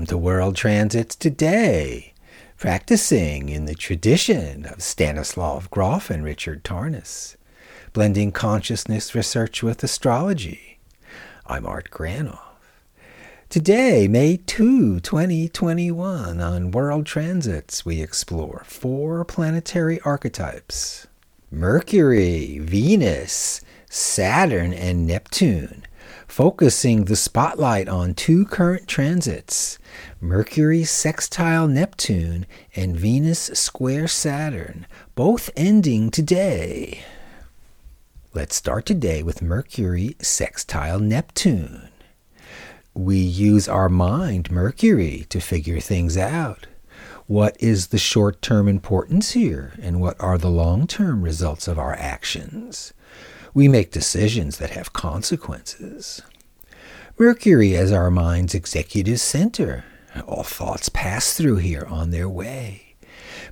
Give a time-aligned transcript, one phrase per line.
[0.00, 2.14] Welcome to World Transits Today,
[2.56, 7.36] practicing in the tradition of Stanislav Grof and Richard Tarnas,
[7.92, 10.78] blending consciousness research with astrology.
[11.44, 12.38] I'm Art Granoff.
[13.50, 21.08] Today, May 2, 2021, on World Transits, we explore four planetary archetypes
[21.50, 23.60] Mercury, Venus,
[23.90, 25.82] Saturn, and Neptune
[26.26, 29.78] focusing the spotlight on two current transits
[30.20, 32.46] Mercury sextile Neptune
[32.76, 37.04] and Venus square Saturn, both ending today.
[38.32, 41.88] Let's start today with Mercury sextile Neptune.
[42.94, 46.66] We use our mind, Mercury, to figure things out.
[47.26, 51.78] What is the short term importance here, and what are the long term results of
[51.78, 52.92] our actions?
[53.52, 56.22] We make decisions that have consequences.
[57.18, 59.84] Mercury is our mind's executive center.
[60.26, 62.94] All thoughts pass through here on their way.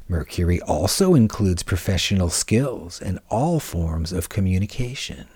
[0.08, 5.26] Mercury also includes professional skills and all forms of communication.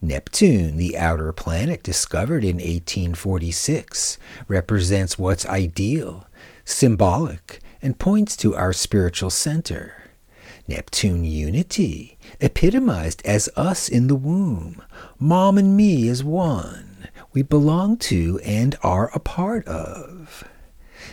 [0.00, 6.28] Neptune, the outer planet discovered in 1846, represents what's ideal,
[6.64, 10.07] symbolic, and points to our spiritual center.
[10.68, 14.82] Neptune unity, epitomized as us in the womb,
[15.18, 20.44] mom and me as one, we belong to and are a part of.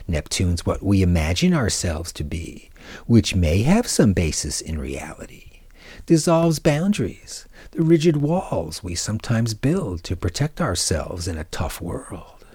[0.09, 2.69] Neptune's what we imagine ourselves to be,
[3.07, 5.61] which may have some basis in reality,
[6.05, 12.45] dissolves boundaries, the rigid walls we sometimes build to protect ourselves in a tough world.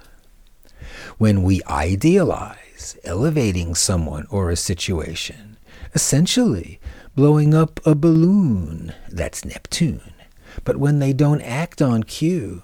[1.17, 5.50] When we idealize elevating someone or a situation,
[5.95, 6.81] essentially
[7.15, 8.95] blowing up a balloon.
[9.09, 10.13] That's Neptune.
[10.65, 12.63] But when they don't act on cue,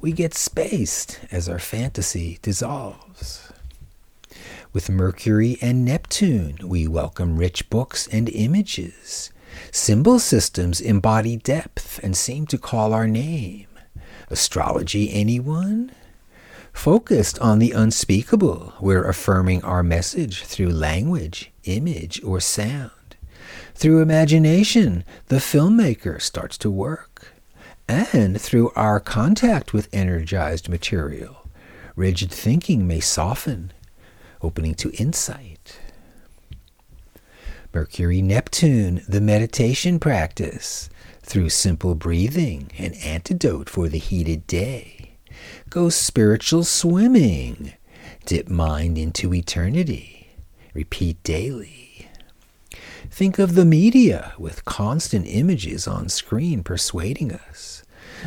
[0.00, 3.52] we get spaced as our fantasy dissolves.
[4.72, 9.30] With Mercury and Neptune, we welcome rich books and images.
[9.72, 13.66] Symbol systems embody depth and seem to call our name.
[14.30, 15.92] Astrology, anyone?
[16.78, 23.16] Focused on the unspeakable, we're affirming our message through language, image, or sound.
[23.74, 27.32] Through imagination, the filmmaker starts to work.
[27.88, 31.48] And through our contact with energized material,
[31.96, 33.72] rigid thinking may soften,
[34.40, 35.80] opening to insight.
[37.74, 40.88] Mercury Neptune, the meditation practice,
[41.22, 44.97] through simple breathing, an antidote for the heated day.
[45.70, 47.74] Go spiritual swimming,
[48.24, 50.28] dip mind into eternity,
[50.72, 52.08] repeat daily.
[53.10, 57.82] Think of the media with constant images on screen persuading us.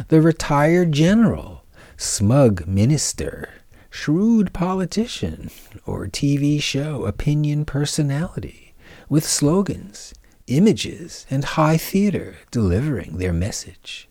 [0.09, 1.63] The retired general,
[1.97, 3.49] smug minister,
[3.89, 5.49] shrewd politician,
[5.87, 8.75] or TV show opinion personality
[9.09, 10.13] with slogans,
[10.45, 14.07] images, and high theater delivering their message.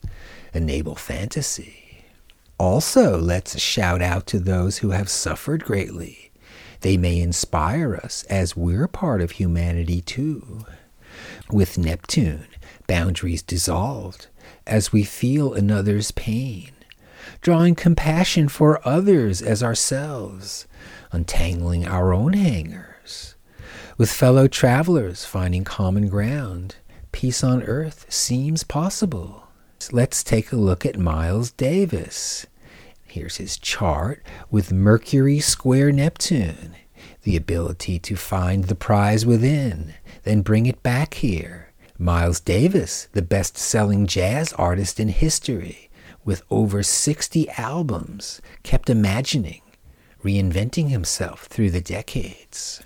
[0.53, 1.80] Enable fantasy.
[2.60, 6.31] Also, let's shout out to those who have suffered greatly.
[6.82, 10.66] They may inspire us as we're part of humanity too.
[11.50, 12.44] With Neptune,
[12.87, 14.26] boundaries dissolved
[14.66, 16.72] as we feel another's pain,
[17.41, 20.66] drawing compassion for others as ourselves,
[21.12, 23.37] untangling our own hangers.
[23.97, 26.77] With fellow travelers finding common ground,
[27.10, 29.50] peace on earth seems possible.
[29.89, 32.47] Let's take a look at Miles Davis.
[33.09, 36.77] Here's his chart with Mercury square Neptune,
[37.23, 41.73] the ability to find the prize within, then bring it back here.
[41.99, 45.91] Miles Davis, the best selling jazz artist in history,
[46.25, 49.63] with over 60 albums, kept imagining,
[50.23, 52.81] reinventing himself through the decades.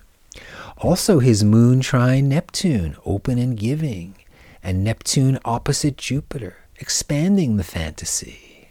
[0.79, 4.15] Also, his moon trine Neptune, open and giving,
[4.63, 8.69] and Neptune opposite Jupiter, expanding the fantasy.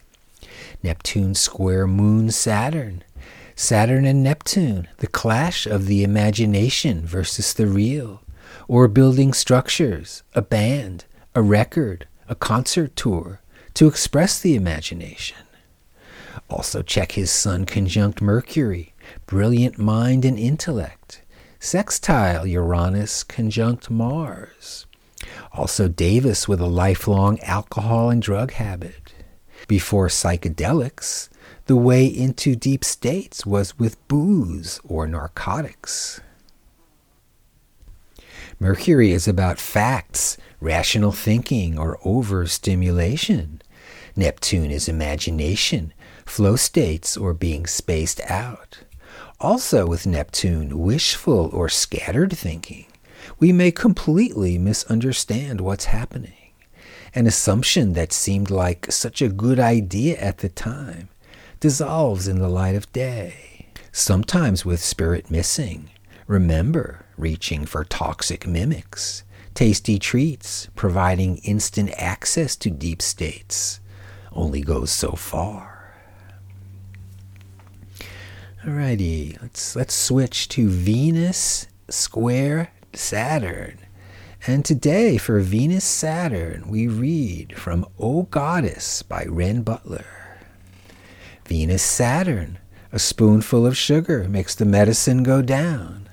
[0.83, 3.03] Neptune square moon Saturn.
[3.57, 8.23] Saturn and Neptune, the clash of the imagination versus the real,
[8.67, 11.05] or building structures, a band,
[11.35, 13.41] a record, a concert tour
[13.75, 15.39] to express the imagination.
[16.51, 18.93] Also, check his Sun conjunct Mercury,
[19.27, 21.23] brilliant mind and intellect.
[21.61, 24.87] Sextile Uranus conjunct Mars.
[25.53, 29.15] Also, Davis with a lifelong alcohol and drug habit.
[29.69, 31.29] Before psychedelics,
[31.67, 36.21] the way into deep states was with booze or narcotics.
[38.61, 43.61] Mercury is about facts, rational thinking, or overstimulation.
[44.17, 45.93] Neptune is imagination,
[46.25, 48.81] flow states, or being spaced out.
[49.41, 52.87] Also, with Neptune, wishful or scattered thinking,
[53.45, 56.51] we may completely misunderstand what's happening.
[57.15, 61.11] An assumption that seemed like such a good idea at the time
[61.61, 63.67] dissolves in the light of day.
[63.93, 65.91] Sometimes with spirit missing,
[66.27, 73.79] remember reaching for toxic mimics, tasty treats, providing instant access to deep states
[74.33, 75.93] only goes so far.
[78.65, 83.79] Alrighty, let's let's switch to Venus square Saturn.
[84.47, 90.05] And today for Venus Saturn, we read from O Goddess by Renn Butler.
[91.47, 92.59] Venus Saturn,
[92.93, 96.09] a spoonful of sugar makes the medicine go down.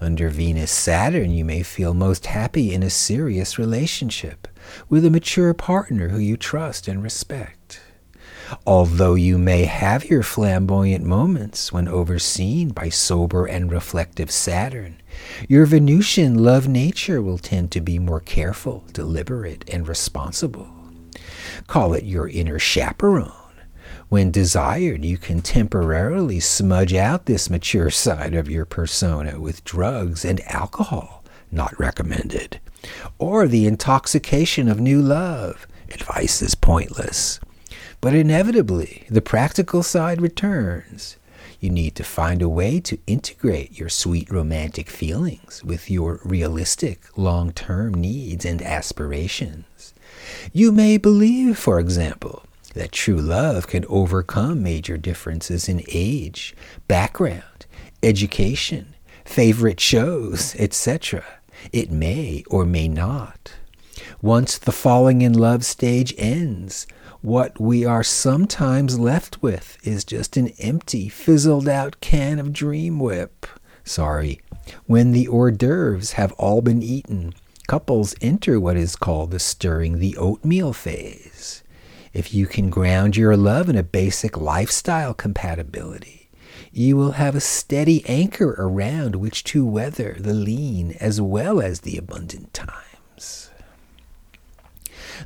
[0.00, 4.46] Under Venus Saturn, you may feel most happy in a serious relationship
[4.88, 7.63] with a mature partner who you trust and respect.
[8.66, 15.00] Although you may have your flamboyant moments when overseen by sober and reflective Saturn,
[15.48, 20.68] your Venusian love nature will tend to be more careful, deliberate, and responsible.
[21.66, 23.32] Call it your inner chaperone.
[24.08, 30.24] When desired, you can temporarily smudge out this mature side of your persona with drugs
[30.24, 32.60] and alcohol, not recommended,
[33.18, 35.66] or the intoxication of new love.
[35.90, 37.40] Advice is pointless.
[38.04, 41.16] But inevitably, the practical side returns.
[41.58, 47.00] You need to find a way to integrate your sweet romantic feelings with your realistic
[47.16, 49.94] long term needs and aspirations.
[50.52, 56.54] You may believe, for example, that true love can overcome major differences in age,
[56.86, 57.64] background,
[58.02, 61.24] education, favorite shows, etc.
[61.72, 63.54] It may or may not.
[64.24, 66.86] Once the falling in love stage ends,
[67.20, 72.98] what we are sometimes left with is just an empty, fizzled out can of Dream
[72.98, 73.46] Whip.
[73.84, 74.40] Sorry.
[74.86, 77.34] When the hors d'oeuvres have all been eaten,
[77.68, 81.62] couples enter what is called the stirring the oatmeal phase.
[82.14, 86.30] If you can ground your love in a basic lifestyle compatibility,
[86.72, 91.80] you will have a steady anchor around which to weather the lean as well as
[91.80, 92.70] the abundant time.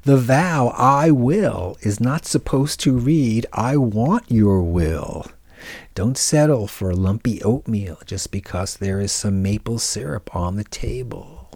[0.02, 5.26] The vow, I will, is not supposed to read, I want your will.
[5.94, 11.50] Don't settle for lumpy oatmeal just because there is some maple syrup on the table.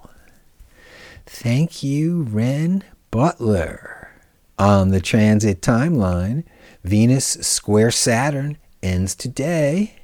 [1.26, 4.11] Thank you, Renn Butler.
[4.58, 6.44] On the transit timeline,
[6.84, 9.96] Venus square Saturn ends today,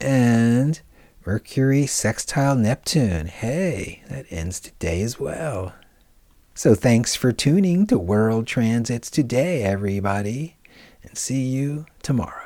[0.00, 0.80] and
[1.24, 5.74] Mercury sextile Neptune, hey, that ends today as well.
[6.58, 10.56] So thanks for tuning to World Transits Today, everybody,
[11.02, 12.45] and see you tomorrow.